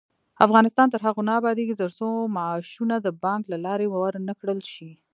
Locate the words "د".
3.01-3.07